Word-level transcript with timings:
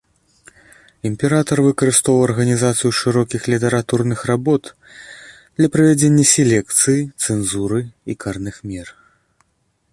Імператар 1.09 1.57
выкарыстоўваў 1.67 2.23
арганізацыю 2.27 2.91
шырокіх 3.01 3.41
літаратурных 3.55 4.19
работ 4.31 4.63
для 5.61 5.67
правядзення 5.75 6.25
селекцыі, 6.33 7.01
цэнзуры 7.27 7.79
і 7.87 8.13
карных 8.25 8.55
мер. 8.71 8.87